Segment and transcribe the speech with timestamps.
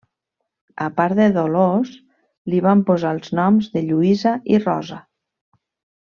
[0.85, 1.91] A part de Dolors
[2.53, 4.99] li van posar els noms de Lluïsa i Rosa.